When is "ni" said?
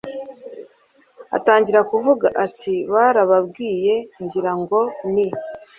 5.13-5.27